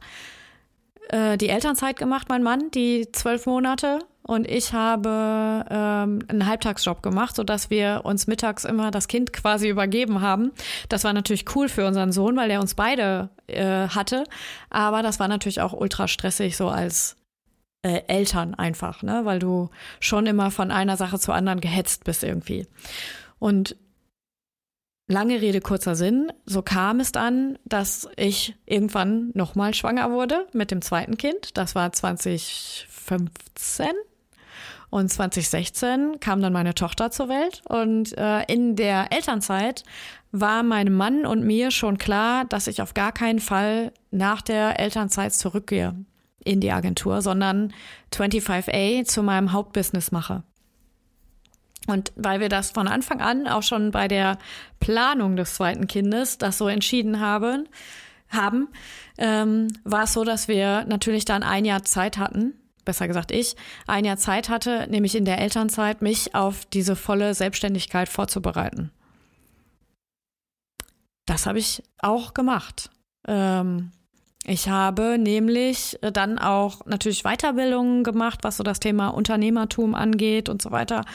äh, 1.10 1.38
die 1.38 1.50
Elternzeit 1.50 1.98
gemacht, 1.98 2.30
mein 2.30 2.44
Mann, 2.44 2.72
die 2.72 3.12
zwölf 3.12 3.46
Monate. 3.46 4.00
Und 4.26 4.50
ich 4.50 4.72
habe 4.72 5.66
ähm, 5.70 6.20
einen 6.30 6.48
Halbtagsjob 6.48 7.04
gemacht, 7.04 7.36
sodass 7.36 7.70
wir 7.70 8.02
uns 8.06 8.26
mittags 8.26 8.64
immer 8.64 8.90
das 8.90 9.10
Kind 9.10 9.34
quasi 9.34 9.68
übergeben 9.68 10.22
haben. 10.22 10.54
Das 10.88 11.04
war 11.04 11.12
natürlich 11.12 11.54
cool 11.54 11.68
für 11.68 11.86
unseren 11.86 12.14
Sohn, 12.14 12.38
weil 12.38 12.50
er 12.52 12.62
uns 12.62 12.76
beide 12.76 13.32
äh, 13.48 13.90
hatte. 13.90 14.24
Aber 14.70 15.04
das 15.04 15.20
war 15.20 15.28
natürlich 15.28 15.60
auch 15.60 15.74
ultra 15.74 16.08
stressig, 16.08 16.56
so 16.56 16.70
als 16.70 17.18
äh, 17.82 18.04
Eltern 18.08 18.56
einfach, 18.56 19.04
ne? 19.04 19.26
Weil 19.26 19.40
du 19.40 19.72
schon 20.00 20.26
immer 20.26 20.52
von 20.52 20.72
einer 20.72 20.96
Sache 20.96 21.20
zur 21.20 21.36
anderen 21.36 21.60
gehetzt 21.60 22.06
bist 22.06 22.24
irgendwie. 22.24 22.66
Und 23.44 23.76
lange 25.10 25.42
Rede, 25.42 25.60
kurzer 25.60 25.96
Sinn, 25.96 26.32
so 26.46 26.62
kam 26.62 27.02
es 27.02 27.12
dann, 27.12 27.60
dass 27.66 28.08
ich 28.16 28.56
irgendwann 28.66 29.32
nochmal 29.34 29.74
schwanger 29.74 30.12
wurde 30.12 30.48
mit 30.54 30.72
dem 30.72 30.82
zweiten 30.82 31.18
Kind. 31.18 31.58
Das 31.58 31.76
war 31.76 31.92
2015. 31.92 33.90
Und 34.90 35.10
2016 35.10 36.22
kam 36.22 36.42
dann 36.42 36.54
meine 36.54 36.74
Tochter 36.74 37.12
zur 37.12 37.28
Welt. 37.28 37.62
Und 37.68 38.18
äh, 38.18 38.44
in 38.44 38.78
der 38.78 39.12
Elternzeit 39.12 39.84
war 40.32 40.64
meinem 40.64 40.96
Mann 40.96 41.26
und 41.26 41.44
mir 41.44 41.72
schon 41.72 41.98
klar, 41.98 42.46
dass 42.46 42.68
ich 42.68 42.82
auf 42.82 42.94
gar 42.94 43.12
keinen 43.12 43.40
Fall 43.40 43.92
nach 44.12 44.42
der 44.42 44.80
Elternzeit 44.80 45.34
zurückgehe 45.34 45.94
in 46.46 46.62
die 46.62 46.72
Agentur, 46.72 47.22
sondern 47.22 47.74
25A 48.14 49.04
zu 49.04 49.22
meinem 49.22 49.52
Hauptbusiness 49.52 50.14
mache. 50.14 50.44
Und 51.88 52.14
weil 52.16 52.40
wir 52.40 52.50
das 52.50 52.72
von 52.72 52.88
Anfang 52.88 53.22
an 53.22 53.48
auch 53.48 53.64
schon 53.64 53.92
bei 53.92 54.08
der 54.08 54.38
Planung 54.80 55.36
des 55.36 55.56
zweiten 55.56 55.88
Kindes 55.88 56.38
das 56.38 56.58
so 56.58 56.68
entschieden 56.68 57.20
haben, 57.20 57.68
haben, 58.30 58.70
ähm, 59.18 59.68
war 59.84 60.04
es 60.04 60.14
so, 60.14 60.24
dass 60.24 60.48
wir 60.48 60.86
natürlich 60.86 61.26
dann 61.26 61.44
ein 61.44 61.66
Jahr 61.66 61.84
Zeit 61.84 62.18
hatten, 62.18 62.54
besser 62.86 63.08
gesagt 63.08 63.32
ich, 63.32 63.56
ein 63.86 64.06
Jahr 64.06 64.18
Zeit 64.18 64.50
hatte, 64.50 64.88
nämlich 64.90 65.16
in 65.16 65.26
der 65.26 65.40
Elternzeit, 65.40 66.02
mich 66.02 66.36
auf 66.36 66.66
diese 66.66 66.96
volle 66.96 67.34
Selbstständigkeit 67.34 68.10
vorzubereiten. 68.10 68.92
Das 71.26 71.46
habe 71.46 71.60
ich 71.60 71.84
auch 72.00 72.34
gemacht. 72.34 72.90
Ähm, 73.28 73.92
ich 74.46 74.68
habe 74.68 75.18
nämlich 75.18 75.98
dann 76.02 76.38
auch 76.38 76.86
natürlich 76.86 77.24
Weiterbildungen 77.24 78.04
gemacht, 78.04 78.40
was 78.44 78.58
so 78.58 78.64
das 78.64 78.80
Thema 78.80 79.10
Unternehmertum 79.10 79.96
angeht 79.96 80.50
und 80.50 80.62
so 80.62 80.72
weiter. 80.72 81.06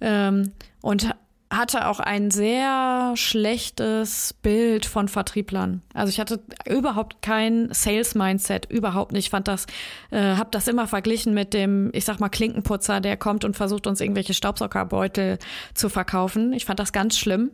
Ähm, 0.00 0.52
und 0.80 1.14
hatte 1.52 1.86
auch 1.86 2.00
ein 2.00 2.30
sehr 2.30 3.12
schlechtes 3.14 4.34
Bild 4.42 4.86
von 4.86 5.08
Vertrieblern. 5.08 5.82
Also 5.92 6.08
ich 6.08 6.18
hatte 6.18 6.40
überhaupt 6.66 7.20
kein 7.20 7.68
Sales-Mindset, 7.72 8.70
überhaupt 8.70 9.12
nicht. 9.12 9.26
Ich 9.26 9.30
fand 9.30 9.48
das, 9.48 9.66
äh, 10.10 10.36
habe 10.36 10.48
das 10.50 10.66
immer 10.66 10.88
verglichen 10.88 11.34
mit 11.34 11.52
dem, 11.52 11.90
ich 11.92 12.04
sag 12.04 12.20
mal, 12.20 12.30
Klinkenputzer, 12.30 13.00
der 13.00 13.16
kommt 13.16 13.44
und 13.44 13.54
versucht 13.54 13.86
uns 13.86 14.00
irgendwelche 14.00 14.34
Staubsaugerbeutel 14.34 15.38
zu 15.74 15.88
verkaufen. 15.88 16.52
Ich 16.52 16.64
fand 16.64 16.80
das 16.80 16.92
ganz 16.92 17.18
schlimm. 17.18 17.50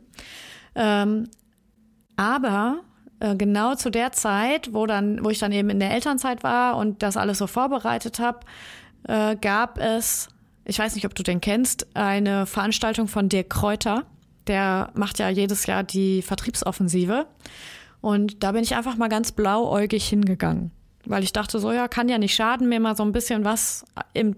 Ähm, 0.75 1.29
aber 2.17 2.81
äh, 3.21 3.37
genau 3.37 3.75
zu 3.75 3.91
der 3.91 4.13
Zeit, 4.13 4.73
wo 4.73 4.87
dann, 4.87 5.25
wo 5.25 5.31
ich 5.31 5.39
dann 5.39 5.53
eben 5.53 5.71
in 5.71 5.81
der 5.81 5.93
Elternzeit 5.93 6.43
war 6.43 6.77
und 6.77 7.03
das 7.03 7.17
alles 7.17 7.39
so 7.39 7.47
vorbereitet 7.47 8.19
habe, 8.19 8.41
äh, 9.05 9.37
gab 9.37 9.79
es 9.79 10.29
ich 10.69 10.79
weiß 10.79 10.95
nicht, 10.95 11.07
ob 11.07 11.15
du 11.15 11.23
den 11.23 11.41
kennst, 11.41 11.87
eine 11.95 12.45
Veranstaltung 12.45 13.09
von 13.09 13.31
Dirk 13.31 13.49
Kräuter. 13.49 14.05
Der 14.47 14.91
macht 14.95 15.19
ja 15.19 15.31
jedes 15.31 15.65
Jahr 15.65 15.83
die 15.83 16.21
Vertriebsoffensive. 16.21 17.27
Und 18.03 18.45
da 18.45 18.53
bin 18.53 18.63
ich 18.63 18.77
einfach 18.77 18.97
mal 18.97 19.09
ganz 19.09 19.33
blauäugig 19.33 20.07
hingegangen, 20.07 20.71
weil 21.07 21.25
ich 21.25 21.33
dachte, 21.33 21.59
so 21.59 21.73
ja, 21.73 21.89
kann 21.89 22.11
ja 22.11 22.19
nicht 22.19 22.35
schaden, 22.35 22.69
mir 22.69 22.81
mal 22.81 22.95
so 22.95 23.03
ein 23.03 23.13
bisschen 23.13 23.45
was 23.45 23.87
im 24.13 24.37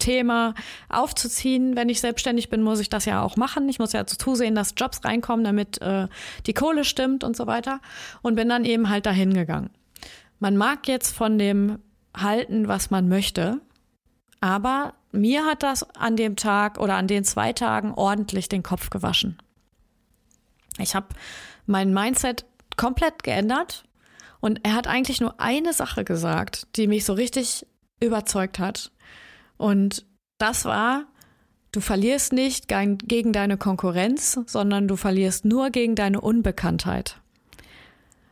Vertriebsthema 0.00 0.54
aufzuziehen. 0.88 1.76
Wenn 1.76 1.88
ich 1.88 2.00
selbstständig 2.00 2.48
bin, 2.48 2.62
muss 2.62 2.80
ich 2.80 2.88
das 2.88 3.04
ja 3.04 3.22
auch 3.22 3.36
machen. 3.36 3.68
Ich 3.68 3.78
muss 3.78 3.92
ja 3.92 4.06
zusehen, 4.06 4.54
dass 4.54 4.74
Jobs 4.76 5.04
reinkommen, 5.04 5.44
damit 5.44 5.80
äh, 5.80 6.08
die 6.46 6.54
Kohle 6.54 6.84
stimmt 6.84 7.22
und 7.22 7.36
so 7.36 7.46
weiter. 7.46 7.80
Und 8.22 8.34
bin 8.34 8.48
dann 8.48 8.64
eben 8.64 8.88
halt 8.88 9.06
dahin 9.06 9.34
gegangen. 9.34 9.70
Man 10.38 10.56
mag 10.56 10.88
jetzt 10.88 11.14
von 11.14 11.38
dem 11.38 11.78
halten, 12.16 12.66
was 12.66 12.90
man 12.90 13.08
möchte, 13.08 13.60
aber 14.40 14.94
mir 15.12 15.44
hat 15.44 15.62
das 15.62 15.82
an 15.94 16.16
dem 16.16 16.36
Tag 16.36 16.78
oder 16.78 16.94
an 16.94 17.06
den 17.06 17.24
zwei 17.24 17.52
Tagen 17.52 17.92
ordentlich 17.92 18.48
den 18.48 18.62
Kopf 18.62 18.90
gewaschen. 18.90 19.38
Ich 20.78 20.94
habe 20.94 21.08
mein 21.66 21.92
Mindset 21.92 22.46
komplett 22.76 23.22
geändert 23.22 23.84
und 24.40 24.60
er 24.62 24.74
hat 24.74 24.86
eigentlich 24.86 25.20
nur 25.20 25.38
eine 25.40 25.74
Sache 25.74 26.04
gesagt, 26.04 26.66
die 26.76 26.86
mich 26.86 27.04
so 27.04 27.12
richtig 27.12 27.66
überzeugt 28.00 28.58
hat. 28.58 28.90
Und 29.60 30.06
das 30.38 30.64
war, 30.64 31.04
du 31.72 31.80
verlierst 31.80 32.32
nicht 32.32 32.66
gegen 32.68 33.32
deine 33.32 33.56
Konkurrenz, 33.56 34.40
sondern 34.46 34.88
du 34.88 34.96
verlierst 34.96 35.44
nur 35.44 35.70
gegen 35.70 35.94
deine 35.94 36.20
Unbekanntheit. 36.20 37.20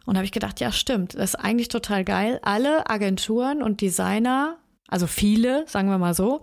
Und 0.07 0.17
habe 0.17 0.25
ich 0.25 0.33
gedacht, 0.33 0.59
ja, 0.61 0.73
stimmt, 0.73 1.15
das 1.15 1.35
ist 1.35 1.37
eigentlich 1.37 1.69
total 1.69 2.05
geil. 2.05 2.41
Alle 2.43 2.89
Agenturen 2.89 3.63
und 3.63 3.83
Designer 3.83 4.57
also 4.89 5.07
viele, 5.07 5.69
sagen 5.69 5.91
wir 5.91 5.99
mal 5.99 6.15
so, 6.15 6.41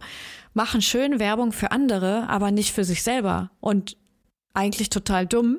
machen 0.54 0.82
schön 0.82 1.20
Werbung 1.20 1.51
für 1.51 1.72
andere, 1.72 2.30
aber 2.30 2.51
nicht 2.51 2.72
für 2.72 2.86
sich 2.86 3.04
selber. 3.04 3.50
Und 3.60 3.98
eigentlich 4.54 4.89
total 4.89 5.25
dumm. 5.25 5.58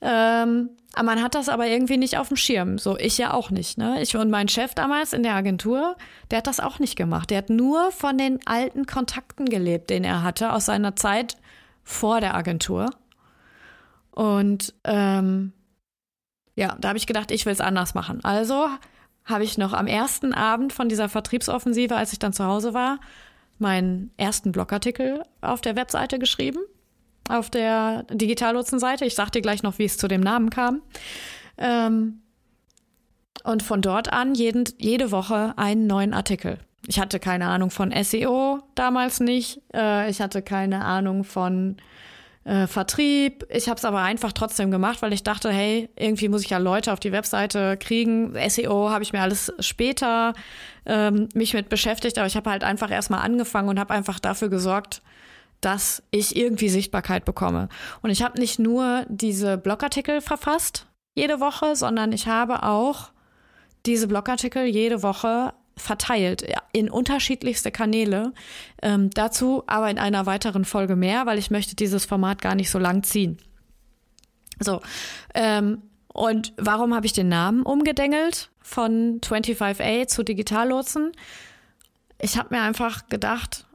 Ähm, 0.00 0.70
man 1.02 1.22
hat 1.22 1.34
das 1.34 1.48
aber 1.48 1.66
irgendwie 1.66 1.96
nicht 1.96 2.18
auf 2.18 2.28
dem 2.28 2.36
Schirm. 2.36 2.78
So, 2.78 2.96
ich 2.98 3.18
ja 3.18 3.32
auch 3.32 3.50
nicht. 3.50 3.78
Ne? 3.78 4.02
Ich 4.02 4.16
und 4.16 4.30
mein 4.30 4.48
Chef 4.48 4.74
damals 4.74 5.12
in 5.12 5.22
der 5.22 5.34
Agentur, 5.34 5.96
der 6.30 6.38
hat 6.38 6.46
das 6.46 6.60
auch 6.60 6.78
nicht 6.78 6.96
gemacht. 6.96 7.30
Der 7.30 7.38
hat 7.38 7.50
nur 7.50 7.92
von 7.92 8.18
den 8.18 8.40
alten 8.46 8.86
Kontakten 8.86 9.46
gelebt, 9.46 9.90
den 9.90 10.04
er 10.04 10.22
hatte 10.22 10.52
aus 10.52 10.66
seiner 10.66 10.96
Zeit 10.96 11.36
vor 11.84 12.20
der 12.20 12.34
Agentur. 12.34 12.90
Und 14.10 14.74
ähm, 14.84 15.52
ja, 16.56 16.76
da 16.80 16.88
habe 16.88 16.98
ich 16.98 17.06
gedacht, 17.06 17.30
ich 17.30 17.46
will 17.46 17.52
es 17.52 17.60
anders 17.60 17.94
machen. 17.94 18.24
Also 18.24 18.66
habe 19.24 19.44
ich 19.44 19.58
noch 19.58 19.72
am 19.72 19.86
ersten 19.86 20.34
Abend 20.34 20.72
von 20.72 20.88
dieser 20.88 21.08
Vertriebsoffensive, 21.08 21.94
als 21.94 22.12
ich 22.12 22.18
dann 22.18 22.32
zu 22.32 22.44
Hause 22.44 22.74
war, 22.74 22.98
meinen 23.58 24.12
ersten 24.16 24.52
Blogartikel 24.52 25.22
auf 25.40 25.60
der 25.60 25.76
Webseite 25.76 26.18
geschrieben, 26.18 26.58
auf 27.30 27.50
der 27.50 28.04
Digitallotsen-Seite. 28.10 29.04
Ich 29.04 29.14
sage 29.14 29.32
dir 29.32 29.42
gleich 29.42 29.62
noch, 29.62 29.78
wie 29.78 29.84
es 29.84 29.96
zu 29.96 30.08
dem 30.08 30.20
Namen 30.20 30.50
kam. 30.50 30.82
Ähm, 31.58 32.22
und 33.44 33.62
von 33.62 33.80
dort 33.80 34.12
an 34.12 34.34
jeden, 34.34 34.64
jede 34.78 35.10
Woche 35.10 35.54
einen 35.56 35.86
neuen 35.86 36.12
Artikel. 36.12 36.58
Ich 36.86 36.98
hatte 36.98 37.20
keine 37.20 37.46
Ahnung 37.46 37.70
von 37.70 37.92
SEO 38.02 38.60
damals 38.74 39.20
nicht. 39.20 39.60
Äh, 39.74 40.10
ich 40.10 40.20
hatte 40.20 40.42
keine 40.42 40.84
Ahnung 40.84 41.24
von 41.24 41.76
äh, 42.44 42.66
Vertrieb. 42.66 43.46
Ich 43.50 43.68
habe 43.68 43.76
es 43.76 43.84
aber 43.84 44.00
einfach 44.00 44.32
trotzdem 44.32 44.70
gemacht, 44.70 45.02
weil 45.02 45.12
ich 45.12 45.22
dachte, 45.22 45.50
hey, 45.50 45.88
irgendwie 45.96 46.28
muss 46.28 46.42
ich 46.42 46.50
ja 46.50 46.58
Leute 46.58 46.92
auf 46.92 47.00
die 47.00 47.12
Webseite 47.12 47.76
kriegen. 47.76 48.34
SEO 48.48 48.90
habe 48.90 49.04
ich 49.04 49.12
mir 49.12 49.20
alles 49.20 49.52
später 49.60 50.34
ähm, 50.86 51.28
mich 51.34 51.54
mit 51.54 51.68
beschäftigt, 51.68 52.18
aber 52.18 52.26
ich 52.26 52.36
habe 52.36 52.50
halt 52.50 52.64
einfach 52.64 52.90
erstmal 52.90 53.20
angefangen 53.20 53.68
und 53.68 53.78
habe 53.78 53.94
einfach 53.94 54.18
dafür 54.18 54.48
gesorgt, 54.48 55.02
dass 55.60 56.02
ich 56.10 56.36
irgendwie 56.36 56.68
Sichtbarkeit 56.68 57.24
bekomme. 57.24 57.68
Und 58.02 58.10
ich 58.10 58.22
habe 58.22 58.38
nicht 58.38 58.58
nur 58.58 59.04
diese 59.08 59.58
Blogartikel 59.58 60.20
verfasst 60.20 60.86
jede 61.14 61.40
Woche, 61.40 61.76
sondern 61.76 62.12
ich 62.12 62.26
habe 62.28 62.62
auch 62.62 63.10
diese 63.86 64.08
Blogartikel 64.08 64.64
jede 64.64 65.02
Woche 65.02 65.52
verteilt 65.76 66.44
in 66.72 66.90
unterschiedlichste 66.90 67.70
Kanäle. 67.70 68.32
Ähm, 68.82 69.10
dazu 69.10 69.64
aber 69.66 69.90
in 69.90 69.98
einer 69.98 70.26
weiteren 70.26 70.64
Folge 70.64 70.96
mehr, 70.96 71.26
weil 71.26 71.38
ich 71.38 71.50
möchte 71.50 71.74
dieses 71.74 72.04
Format 72.04 72.42
gar 72.42 72.54
nicht 72.54 72.70
so 72.70 72.78
lang 72.78 73.02
ziehen. 73.02 73.38
So, 74.58 74.80
ähm, 75.34 75.82
und 76.12 76.52
warum 76.56 76.94
habe 76.94 77.06
ich 77.06 77.12
den 77.12 77.28
Namen 77.28 77.62
umgedengelt 77.62 78.50
von 78.60 79.20
25A 79.20 80.06
zu 80.06 80.22
Digitallotsen? 80.22 81.12
Ich 82.18 82.36
habe 82.36 82.54
mir 82.54 82.62
einfach 82.62 83.08
gedacht, 83.08 83.66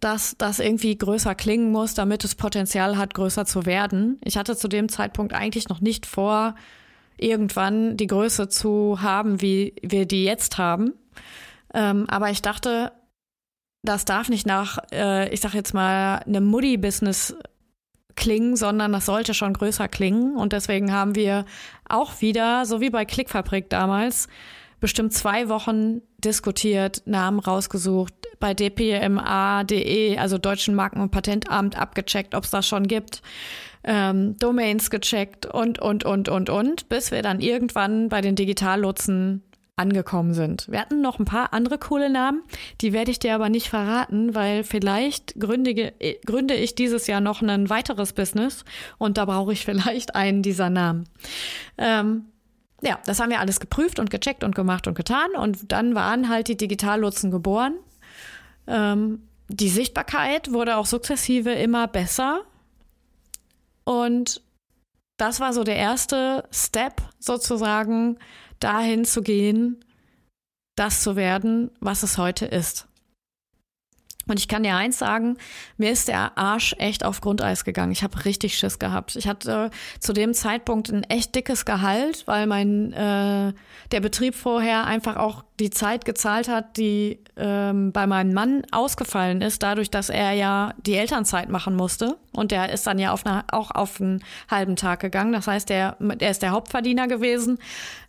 dass 0.00 0.36
das 0.38 0.58
irgendwie 0.58 0.96
größer 0.96 1.34
klingen 1.34 1.72
muss, 1.72 1.94
damit 1.94 2.24
es 2.24 2.34
Potenzial 2.34 2.96
hat, 2.96 3.14
größer 3.14 3.46
zu 3.46 3.66
werden. 3.66 4.18
Ich 4.24 4.36
hatte 4.36 4.56
zu 4.56 4.68
dem 4.68 4.88
Zeitpunkt 4.88 5.32
eigentlich 5.32 5.68
noch 5.68 5.80
nicht 5.80 6.06
vor, 6.06 6.54
irgendwann 7.16 7.96
die 7.96 8.06
Größe 8.06 8.48
zu 8.48 9.00
haben, 9.00 9.40
wie 9.40 9.74
wir 9.82 10.06
die 10.06 10.24
jetzt 10.24 10.58
haben. 10.58 10.94
Ähm, 11.72 12.06
aber 12.08 12.30
ich 12.30 12.42
dachte, 12.42 12.92
das 13.82 14.04
darf 14.04 14.28
nicht 14.28 14.46
nach, 14.46 14.78
äh, 14.92 15.28
ich 15.32 15.40
sag 15.40 15.54
jetzt 15.54 15.74
mal, 15.74 16.18
einem 16.20 16.44
Muddy-Business 16.46 17.36
klingen, 18.16 18.56
sondern 18.56 18.92
das 18.92 19.06
sollte 19.06 19.34
schon 19.34 19.52
größer 19.52 19.88
klingen. 19.88 20.36
Und 20.36 20.52
deswegen 20.52 20.92
haben 20.92 21.14
wir 21.14 21.44
auch 21.88 22.20
wieder, 22.20 22.64
so 22.64 22.80
wie 22.80 22.90
bei 22.90 23.04
Klickfabrik 23.04 23.68
damals, 23.70 24.28
bestimmt 24.80 25.12
zwei 25.12 25.48
Wochen 25.48 26.02
diskutiert, 26.18 27.02
Namen 27.06 27.38
rausgesucht, 27.38 28.14
bei 28.40 28.54
dpma.de, 28.54 30.18
also 30.18 30.38
Deutschen 30.38 30.74
Marken- 30.74 31.00
und 31.00 31.10
Patentamt, 31.10 31.78
abgecheckt, 31.78 32.34
ob 32.34 32.44
es 32.44 32.50
das 32.50 32.66
schon 32.66 32.86
gibt, 32.86 33.22
ähm, 33.84 34.36
Domains 34.38 34.90
gecheckt 34.90 35.46
und, 35.46 35.78
und, 35.78 36.04
und, 36.04 36.28
und, 36.28 36.50
und, 36.50 36.88
bis 36.88 37.10
wir 37.10 37.22
dann 37.22 37.40
irgendwann 37.40 38.08
bei 38.08 38.20
den 38.20 38.34
Digitallotsen 38.34 39.42
angekommen 39.76 40.34
sind. 40.34 40.68
Wir 40.70 40.80
hatten 40.80 41.00
noch 41.00 41.18
ein 41.18 41.24
paar 41.24 41.52
andere 41.52 41.78
coole 41.78 42.08
Namen, 42.08 42.42
die 42.80 42.92
werde 42.92 43.10
ich 43.10 43.18
dir 43.18 43.34
aber 43.34 43.48
nicht 43.48 43.68
verraten, 43.68 44.34
weil 44.34 44.62
vielleicht 44.62 45.38
gründige, 45.38 45.92
gründe 46.24 46.54
ich 46.54 46.74
dieses 46.74 47.06
Jahr 47.06 47.20
noch 47.20 47.42
ein 47.42 47.70
weiteres 47.70 48.12
Business 48.12 48.64
und 48.98 49.18
da 49.18 49.24
brauche 49.24 49.52
ich 49.52 49.64
vielleicht 49.64 50.14
einen 50.14 50.42
dieser 50.42 50.70
Namen. 50.70 51.08
Ähm, 51.76 52.26
ja, 52.82 52.98
das 53.06 53.20
haben 53.20 53.30
wir 53.30 53.40
alles 53.40 53.60
geprüft 53.60 53.98
und 53.98 54.10
gecheckt 54.10 54.44
und 54.44 54.54
gemacht 54.54 54.86
und 54.86 54.94
getan 54.94 55.30
und 55.36 55.72
dann 55.72 55.94
waren 55.94 56.28
halt 56.28 56.48
die 56.48 56.56
Digitallotsen 56.56 57.30
geboren. 57.30 57.74
Ähm, 58.66 59.22
die 59.48 59.68
Sichtbarkeit 59.68 60.52
wurde 60.52 60.76
auch 60.76 60.86
sukzessive 60.86 61.52
immer 61.52 61.86
besser 61.86 62.42
und 63.84 64.42
das 65.16 65.40
war 65.40 65.52
so 65.52 65.64
der 65.64 65.76
erste 65.76 66.48
Step 66.50 67.02
sozusagen, 67.18 68.18
dahin 68.58 69.04
zu 69.04 69.22
gehen, 69.22 69.84
das 70.76 71.02
zu 71.02 71.16
werden, 71.16 71.70
was 71.80 72.02
es 72.02 72.18
heute 72.18 72.46
ist. 72.46 72.88
Und 74.26 74.38
ich 74.38 74.48
kann 74.48 74.62
dir 74.62 74.76
eins 74.76 74.98
sagen, 74.98 75.36
mir 75.76 75.90
ist 75.90 76.08
der 76.08 76.36
Arsch 76.36 76.74
echt 76.78 77.04
auf 77.04 77.20
Grundeis 77.20 77.64
gegangen. 77.64 77.92
Ich 77.92 78.02
habe 78.02 78.24
richtig 78.24 78.56
Schiss 78.56 78.78
gehabt. 78.78 79.16
Ich 79.16 79.28
hatte 79.28 79.70
zu 80.00 80.12
dem 80.12 80.34
Zeitpunkt 80.34 80.90
ein 80.90 81.04
echt 81.04 81.34
dickes 81.34 81.64
Gehalt, 81.64 82.26
weil 82.26 82.46
mein 82.46 82.92
äh, 82.92 83.52
der 83.92 84.00
Betrieb 84.00 84.34
vorher 84.34 84.84
einfach 84.84 85.16
auch 85.16 85.44
die 85.60 85.70
Zeit 85.70 86.04
gezahlt 86.04 86.48
hat, 86.48 86.76
die 86.76 87.20
ähm, 87.36 87.92
bei 87.92 88.08
meinem 88.08 88.34
Mann 88.34 88.62
ausgefallen 88.72 89.40
ist, 89.40 89.62
dadurch, 89.62 89.88
dass 89.88 90.08
er 90.08 90.32
ja 90.32 90.74
die 90.84 90.94
Elternzeit 90.94 91.48
machen 91.48 91.76
musste. 91.76 92.16
Und 92.32 92.50
der 92.50 92.72
ist 92.72 92.86
dann 92.88 92.98
ja 92.98 93.12
auf 93.12 93.24
eine, 93.24 93.44
auch 93.52 93.70
auf 93.70 94.00
einen 94.00 94.24
halben 94.50 94.74
Tag 94.74 94.98
gegangen. 94.98 95.32
Das 95.32 95.46
heißt, 95.46 95.68
der, 95.68 95.96
der 96.00 96.30
ist 96.30 96.42
der 96.42 96.50
Hauptverdiener 96.50 97.06
gewesen. 97.06 97.58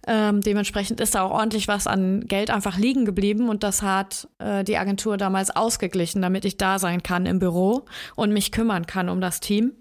Ähm, 0.08 0.42
dementsprechend 0.42 1.00
ist 1.00 1.14
da 1.14 1.22
auch 1.22 1.32
ordentlich 1.32 1.68
was 1.68 1.86
an 1.86 2.22
Geld 2.22 2.50
einfach 2.50 2.80
liegen 2.80 3.06
geblieben. 3.06 3.48
Und 3.48 3.62
das 3.62 3.84
hat 3.84 4.28
äh, 4.40 4.64
die 4.64 4.78
Agentur 4.78 5.18
damals 5.18 5.56
ausgeglichen, 5.56 6.24
damit 6.24 6.46
ich 6.46 6.58
da 6.58 6.80
sein 6.80 7.04
kann 7.04 7.28
im 7.28 7.38
Büro 7.38 7.86
und 8.16 8.34
mich 8.34 8.52
kümmern 8.52 8.88
kann 8.88 9.08
um 9.08 9.22
das 9.22 9.40
Team. 9.40 9.74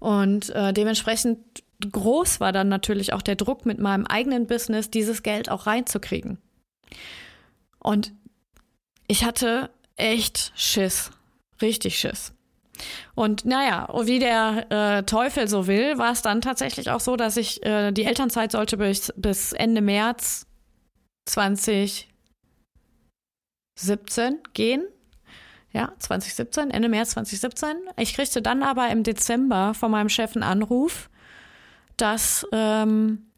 Und 0.00 0.50
äh, 0.50 0.74
dementsprechend 0.74 1.38
groß 1.90 2.40
war 2.40 2.52
dann 2.52 2.68
natürlich 2.68 3.14
auch 3.14 3.22
der 3.22 3.36
Druck 3.36 3.64
mit 3.64 3.78
meinem 3.78 4.06
eigenen 4.06 4.46
Business, 4.46 4.90
dieses 4.90 5.22
Geld 5.22 5.50
auch 5.50 5.66
reinzukriegen. 5.66 6.38
Und 7.78 8.12
ich 9.06 9.24
hatte 9.24 9.70
echt 9.96 10.52
Schiss, 10.54 11.10
richtig 11.60 11.98
Schiss. 11.98 12.32
Und 13.14 13.44
naja, 13.44 13.88
wie 14.04 14.18
der 14.18 14.66
äh, 14.70 15.02
Teufel 15.02 15.48
so 15.48 15.66
will, 15.66 15.98
war 15.98 16.12
es 16.12 16.22
dann 16.22 16.40
tatsächlich 16.40 16.90
auch 16.90 17.00
so, 17.00 17.16
dass 17.16 17.36
ich 17.36 17.64
äh, 17.64 17.92
die 17.92 18.04
Elternzeit 18.04 18.52
sollte 18.52 18.76
bis, 18.76 19.12
bis 19.16 19.52
Ende 19.52 19.82
März 19.82 20.46
2017 21.26 22.08
gehen. 24.54 24.84
Ja, 25.72 25.92
2017, 25.98 26.70
Ende 26.70 26.88
März 26.88 27.10
2017. 27.10 27.76
Ich 27.96 28.14
kriegte 28.14 28.42
dann 28.42 28.62
aber 28.62 28.88
im 28.90 29.04
Dezember 29.04 29.74
von 29.74 29.90
meinem 29.90 30.08
Chef 30.08 30.34
einen 30.34 30.42
Anruf, 30.42 31.10
dass 31.96 32.46
ähm, 32.52 33.29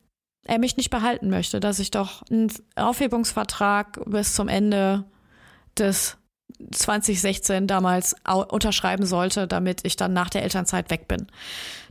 er 0.44 0.58
mich 0.58 0.76
nicht 0.76 0.90
behalten 0.90 1.30
möchte, 1.30 1.60
dass 1.60 1.78
ich 1.78 1.90
doch 1.90 2.22
einen 2.30 2.52
Aufhebungsvertrag 2.76 4.00
bis 4.06 4.34
zum 4.34 4.48
Ende 4.48 5.04
des 5.78 6.16
2016 6.70 7.66
damals 7.66 8.14
unterschreiben 8.24 9.06
sollte, 9.06 9.46
damit 9.46 9.80
ich 9.84 9.96
dann 9.96 10.12
nach 10.12 10.30
der 10.30 10.42
Elternzeit 10.42 10.90
weg 10.90 11.08
bin. 11.08 11.26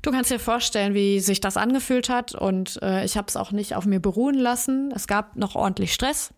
Du 0.01 0.11
kannst 0.11 0.31
dir 0.31 0.39
vorstellen, 0.39 0.93
wie 0.93 1.19
sich 1.19 1.41
das 1.41 1.57
angefühlt 1.57 2.09
hat 2.09 2.33
und 2.35 2.81
äh, 2.81 3.03
ich 3.03 3.17
habe 3.17 3.27
es 3.27 3.35
auch 3.35 3.51
nicht 3.51 3.75
auf 3.75 3.85
mir 3.85 3.99
beruhen 3.99 4.35
lassen. 4.35 4.91
Es 4.95 5.07
gab 5.07 5.35
noch 5.35 5.55
ordentlich 5.55 5.93
Stress. 5.93 6.33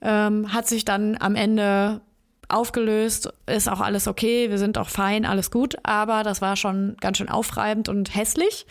Ähm, 0.00 0.52
hat 0.52 0.66
sich 0.68 0.84
dann 0.84 1.16
am 1.20 1.34
Ende 1.34 2.00
aufgelöst, 2.48 3.32
ist 3.46 3.68
auch 3.68 3.80
alles 3.80 4.06
okay, 4.06 4.50
wir 4.50 4.58
sind 4.58 4.76
auch 4.76 4.88
fein, 4.88 5.24
alles 5.24 5.50
gut, 5.50 5.76
aber 5.82 6.22
das 6.22 6.42
war 6.42 6.56
schon 6.56 6.96
ganz 7.00 7.18
schön 7.18 7.28
aufreibend 7.28 7.88
und 7.88 8.14
hässlich. 8.14 8.66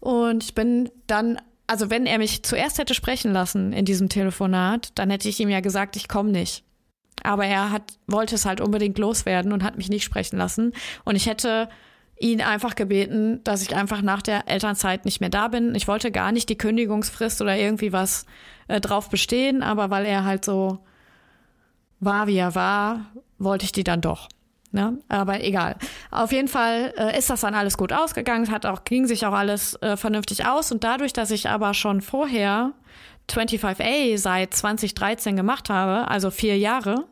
Und 0.00 0.44
ich 0.44 0.54
bin 0.54 0.90
dann, 1.06 1.40
also 1.66 1.90
wenn 1.90 2.06
er 2.06 2.18
mich 2.18 2.42
zuerst 2.42 2.78
hätte 2.78 2.94
sprechen 2.94 3.32
lassen 3.32 3.72
in 3.72 3.84
diesem 3.84 4.08
Telefonat, 4.08 4.92
dann 4.96 5.10
hätte 5.10 5.28
ich 5.28 5.40
ihm 5.40 5.48
ja 5.48 5.60
gesagt, 5.60 5.96
ich 5.96 6.08
komme 6.08 6.30
nicht. 6.30 6.64
Aber 7.22 7.46
er 7.46 7.70
hat, 7.70 7.98
wollte 8.06 8.34
es 8.34 8.44
halt 8.44 8.60
unbedingt 8.60 8.98
loswerden 8.98 9.52
und 9.52 9.62
hat 9.62 9.76
mich 9.76 9.88
nicht 9.88 10.04
sprechen 10.04 10.36
lassen. 10.36 10.72
Und 11.04 11.16
ich 11.16 11.26
hätte 11.26 11.68
ihn 12.18 12.42
einfach 12.42 12.74
gebeten, 12.74 13.42
dass 13.44 13.62
ich 13.62 13.74
einfach 13.74 14.02
nach 14.02 14.22
der 14.22 14.48
Elternzeit 14.48 15.04
nicht 15.04 15.20
mehr 15.20 15.30
da 15.30 15.48
bin. 15.48 15.74
Ich 15.74 15.88
wollte 15.88 16.10
gar 16.10 16.32
nicht 16.32 16.48
die 16.48 16.58
Kündigungsfrist 16.58 17.40
oder 17.40 17.56
irgendwie 17.56 17.92
was 17.92 18.26
äh, 18.68 18.80
drauf 18.80 19.10
bestehen, 19.10 19.62
aber 19.62 19.90
weil 19.90 20.06
er 20.06 20.24
halt 20.24 20.44
so 20.44 20.78
war, 22.00 22.26
wie 22.26 22.36
er 22.36 22.54
war, 22.54 23.06
wollte 23.38 23.64
ich 23.64 23.72
die 23.72 23.84
dann 23.84 24.00
doch. 24.00 24.28
Ne? 24.74 24.98
Aber 25.08 25.40
egal. 25.44 25.76
Auf 26.10 26.32
jeden 26.32 26.48
Fall 26.48 26.92
äh, 26.98 27.16
ist 27.16 27.30
das 27.30 27.42
dann 27.42 27.54
alles 27.54 27.78
gut 27.78 27.92
ausgegangen. 27.92 28.50
Hat 28.50 28.66
auch, 28.66 28.82
ging 28.82 29.06
sich 29.06 29.24
auch 29.24 29.32
alles 29.32 29.80
äh, 29.82 29.96
vernünftig 29.96 30.46
aus. 30.46 30.72
Und 30.72 30.82
dadurch, 30.82 31.12
dass 31.12 31.30
ich 31.30 31.48
aber 31.48 31.74
schon 31.74 32.00
vorher 32.00 32.72
25A 33.30 34.18
seit 34.18 34.52
2013 34.52 35.36
gemacht 35.36 35.70
habe, 35.70 36.08
also 36.08 36.32
vier 36.32 36.58
Jahre, 36.58 37.04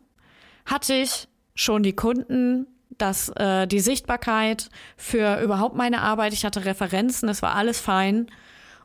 hatte 0.66 0.94
ich 0.94 1.28
schon 1.54 1.84
die 1.84 1.94
Kunden, 1.94 2.66
dass 2.98 3.28
äh, 3.36 3.68
die 3.68 3.78
Sichtbarkeit 3.78 4.68
für 4.96 5.40
überhaupt 5.40 5.76
meine 5.76 6.02
Arbeit, 6.02 6.32
ich 6.32 6.44
hatte 6.44 6.64
Referenzen, 6.64 7.28
es 7.28 7.42
war 7.42 7.54
alles 7.54 7.78
fein 7.78 8.26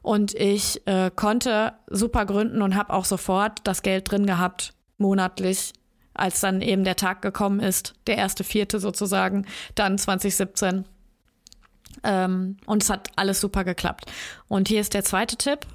und 0.04 0.36
ich 0.36 0.86
äh, 0.86 1.10
konnte 1.16 1.74
super 1.88 2.28
gründen 2.28 2.62
und 2.62 2.76
habe 2.76 2.94
auch 2.94 3.06
sofort 3.06 3.62
das 3.64 3.82
Geld 3.82 4.12
drin 4.12 4.28
gehabt, 4.28 4.76
monatlich 5.00 5.74
als 6.18 6.40
dann 6.40 6.62
eben 6.62 6.84
der 6.84 6.96
Tag 6.96 7.22
gekommen 7.22 7.60
ist, 7.60 7.94
der 8.08 8.18
erste 8.18 8.44
Vierte 8.44 8.80
sozusagen, 8.80 9.46
dann 9.76 9.98
2017. 9.98 10.86
Ähm, 12.04 12.58
und 12.66 12.84
es 12.84 12.90
hat 12.90 13.10
alles 13.16 13.40
super 13.40 13.64
geklappt. 13.64 14.12
Und 14.48 14.68
hier 14.68 14.82
ist 14.82 14.94
der 14.94 15.04
zweite 15.04 15.38
Tipp. 15.38 15.66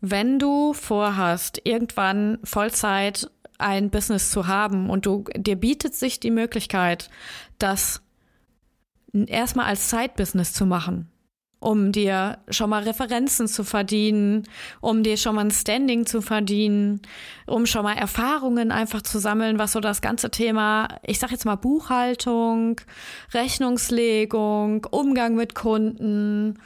Wenn 0.00 0.38
du 0.38 0.72
vorhast, 0.72 1.60
irgendwann 1.64 2.38
Vollzeit 2.42 3.30
ein 3.58 3.90
Business 3.90 4.30
zu 4.30 4.48
haben 4.48 4.90
und 4.90 5.06
du, 5.06 5.24
dir 5.36 5.56
bietet 5.56 5.94
sich 5.94 6.18
die 6.18 6.32
Möglichkeit, 6.32 7.08
das 7.58 8.02
erstmal 9.12 9.66
als 9.66 9.90
Side-Business 9.90 10.52
zu 10.52 10.66
machen, 10.66 11.11
um 11.62 11.92
dir 11.92 12.38
schon 12.48 12.70
mal 12.70 12.82
Referenzen 12.82 13.46
zu 13.46 13.62
verdienen, 13.62 14.42
um 14.80 15.04
dir 15.04 15.16
schon 15.16 15.36
mal 15.36 15.44
ein 15.44 15.50
Standing 15.52 16.06
zu 16.06 16.20
verdienen, 16.20 17.00
um 17.46 17.66
schon 17.66 17.84
mal 17.84 17.96
Erfahrungen 17.96 18.72
einfach 18.72 19.02
zu 19.02 19.20
sammeln, 19.20 19.58
was 19.60 19.72
so 19.72 19.80
das 19.80 20.00
ganze 20.00 20.30
Thema, 20.30 20.88
ich 21.04 21.20
sag 21.20 21.30
jetzt 21.30 21.44
mal 21.44 21.54
Buchhaltung, 21.54 22.80
Rechnungslegung, 23.32 24.86
Umgang 24.90 25.36
mit 25.36 25.54
Kunden, 25.54 26.58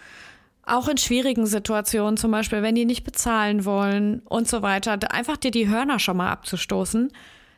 auch 0.64 0.88
in 0.88 0.96
schwierigen 0.96 1.46
Situationen, 1.46 2.16
zum 2.16 2.30
Beispiel, 2.30 2.62
wenn 2.62 2.74
die 2.74 2.87
nicht 2.87 3.04
bezahlen 3.04 3.66
wollen 3.66 4.22
und 4.24 4.48
so 4.48 4.62
weiter, 4.62 4.98
einfach 5.11 5.37
dir 5.37 5.50
die 5.50 5.68
Hörner 5.68 5.98
schon 5.98 6.16
mal 6.16 6.30
abzustoßen, 6.30 7.12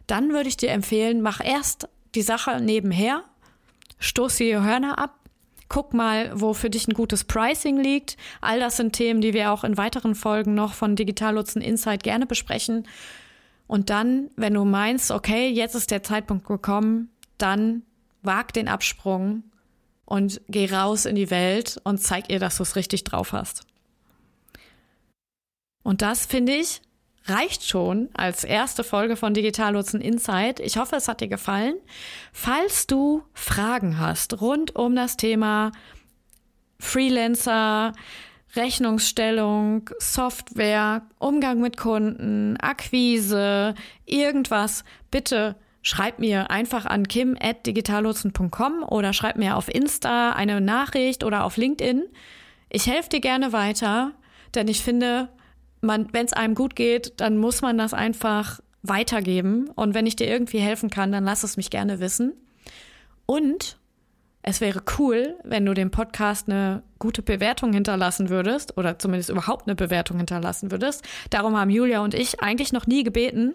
dann 0.08 0.32
würde 0.32 0.48
ich 0.48 0.56
dir 0.56 0.70
empfehlen, 0.70 1.22
mach 1.22 1.40
erst 1.42 1.88
die 2.16 2.22
Sache 2.22 2.60
nebenher, 2.60 3.22
stoß 4.00 4.36
die 4.36 4.56
Hörner 4.56 4.98
ab, 4.98 5.17
Guck 5.68 5.92
mal, 5.92 6.30
wo 6.34 6.54
für 6.54 6.70
dich 6.70 6.88
ein 6.88 6.94
gutes 6.94 7.24
Pricing 7.24 7.78
liegt. 7.78 8.16
All 8.40 8.58
das 8.58 8.78
sind 8.78 8.94
Themen, 8.94 9.20
die 9.20 9.34
wir 9.34 9.52
auch 9.52 9.64
in 9.64 9.76
weiteren 9.76 10.14
Folgen 10.14 10.54
noch 10.54 10.72
von 10.72 10.96
Digital 10.96 11.34
Nutzen 11.34 11.60
Insight 11.60 12.02
gerne 12.02 12.26
besprechen. 12.26 12.86
Und 13.66 13.90
dann, 13.90 14.30
wenn 14.36 14.54
du 14.54 14.64
meinst, 14.64 15.10
okay, 15.10 15.48
jetzt 15.48 15.74
ist 15.74 15.90
der 15.90 16.02
Zeitpunkt 16.02 16.46
gekommen, 16.46 17.10
dann 17.36 17.82
wag 18.22 18.52
den 18.54 18.66
Absprung 18.66 19.44
und 20.06 20.40
geh 20.48 20.72
raus 20.72 21.04
in 21.04 21.16
die 21.16 21.30
Welt 21.30 21.78
und 21.84 21.98
zeig 21.98 22.30
ihr, 22.30 22.38
dass 22.38 22.56
du 22.56 22.62
es 22.62 22.76
richtig 22.76 23.04
drauf 23.04 23.32
hast. 23.32 23.66
Und 25.82 26.00
das 26.00 26.24
finde 26.24 26.52
ich 26.52 26.80
reicht 27.28 27.68
schon 27.68 28.08
als 28.14 28.44
erste 28.44 28.84
Folge 28.84 29.16
von 29.16 29.34
Digital 29.34 29.72
Nutzen 29.72 30.00
Insight. 30.00 30.60
Ich 30.60 30.76
hoffe, 30.76 30.96
es 30.96 31.08
hat 31.08 31.20
dir 31.20 31.28
gefallen. 31.28 31.74
Falls 32.32 32.86
du 32.86 33.22
Fragen 33.34 33.98
hast 33.98 34.40
rund 34.40 34.76
um 34.76 34.96
das 34.96 35.16
Thema 35.16 35.72
Freelancer, 36.78 37.92
Rechnungsstellung, 38.56 39.90
Software, 39.98 41.02
Umgang 41.18 41.60
mit 41.60 41.76
Kunden, 41.76 42.56
Akquise, 42.56 43.74
irgendwas, 44.06 44.84
bitte 45.10 45.56
schreib 45.82 46.18
mir 46.18 46.50
einfach 46.50 46.86
an 46.86 47.08
kim.digitalnutzen.com 47.08 48.82
oder 48.82 49.12
schreib 49.12 49.36
mir 49.36 49.56
auf 49.56 49.72
Insta 49.72 50.32
eine 50.32 50.60
Nachricht 50.60 51.24
oder 51.24 51.44
auf 51.44 51.56
LinkedIn. 51.56 52.04
Ich 52.70 52.86
helfe 52.86 53.08
dir 53.10 53.20
gerne 53.20 53.52
weiter, 53.52 54.12
denn 54.54 54.68
ich 54.68 54.82
finde, 54.82 55.28
man, 55.80 56.12
wenn 56.12 56.26
es 56.26 56.32
einem 56.32 56.54
gut 56.54 56.76
geht, 56.76 57.20
dann 57.20 57.38
muss 57.38 57.62
man 57.62 57.78
das 57.78 57.94
einfach 57.94 58.60
weitergeben. 58.82 59.68
Und 59.74 59.94
wenn 59.94 60.06
ich 60.06 60.16
dir 60.16 60.28
irgendwie 60.28 60.58
helfen 60.58 60.90
kann, 60.90 61.12
dann 61.12 61.24
lass 61.24 61.42
es 61.42 61.56
mich 61.56 61.70
gerne 61.70 62.00
wissen. 62.00 62.32
Und 63.26 63.78
es 64.42 64.60
wäre 64.60 64.82
cool, 64.98 65.36
wenn 65.44 65.66
du 65.66 65.74
dem 65.74 65.90
Podcast 65.90 66.48
eine 66.48 66.82
gute 66.98 67.22
Bewertung 67.22 67.72
hinterlassen 67.72 68.30
würdest 68.30 68.78
oder 68.78 68.98
zumindest 68.98 69.30
überhaupt 69.30 69.66
eine 69.66 69.74
Bewertung 69.74 70.16
hinterlassen 70.16 70.70
würdest. 70.70 71.04
Darum 71.30 71.56
haben 71.56 71.70
Julia 71.70 72.00
und 72.00 72.14
ich 72.14 72.40
eigentlich 72.40 72.72
noch 72.72 72.86
nie 72.86 73.02
gebeten. 73.02 73.54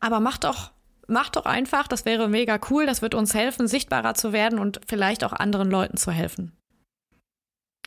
Aber 0.00 0.20
mach 0.20 0.38
doch, 0.38 0.70
mach 1.06 1.28
doch 1.30 1.44
einfach, 1.44 1.88
das 1.88 2.04
wäre 2.04 2.28
mega 2.28 2.58
cool, 2.70 2.86
das 2.86 3.02
wird 3.02 3.14
uns 3.14 3.34
helfen, 3.34 3.66
sichtbarer 3.66 4.14
zu 4.14 4.32
werden 4.32 4.58
und 4.58 4.80
vielleicht 4.86 5.24
auch 5.24 5.32
anderen 5.32 5.70
Leuten 5.70 5.96
zu 5.96 6.10
helfen. 6.10 6.55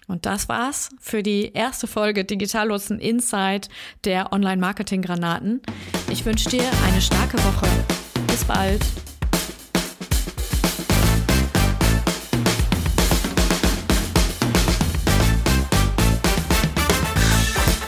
Und 0.09 0.25
das 0.25 0.49
war's 0.49 0.89
für 0.99 1.21
die 1.21 1.53
erste 1.53 1.85
Folge 1.85 2.25
Digitallotsen 2.25 2.99
Insight 2.99 3.69
der 4.05 4.33
Online-Marketing-Granaten. 4.33 5.61
Ich 6.11 6.25
wünsche 6.25 6.49
dir 6.49 6.63
eine 6.87 6.99
starke 6.99 7.37
Woche. 7.37 7.67
Bis 8.25 8.43
bald. 8.43 8.83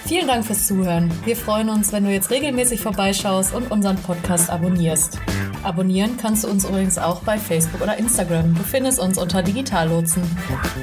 Vielen 0.06 0.28
Dank 0.28 0.46
fürs 0.46 0.68
Zuhören. 0.68 1.12
Wir 1.26 1.36
freuen 1.36 1.70
uns, 1.70 1.92
wenn 1.92 2.04
du 2.04 2.12
jetzt 2.12 2.30
regelmäßig 2.30 2.82
vorbeischaust 2.82 3.56
und 3.56 3.72
unseren 3.72 3.96
Podcast 3.96 4.52
abonnierst. 4.52 5.18
Abonnieren 5.64 6.18
kannst 6.18 6.44
du 6.44 6.50
uns 6.50 6.66
übrigens 6.66 6.98
auch 6.98 7.22
bei 7.22 7.38
Facebook 7.38 7.82
oder 7.82 7.98
Instagram. 7.98 8.56
Du 8.56 8.64
findest 8.64 9.00
uns 9.00 9.18
unter 9.18 9.44
Digitallotsen. 9.44 10.24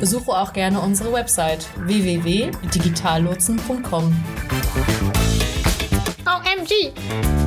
Besuche 0.00 0.32
auch 0.32 0.52
gerne 0.52 0.80
unsere 0.80 1.12
Website 1.12 1.66
www.digitallotsen.com. 1.86 4.14
Tschüssi. 6.68 7.37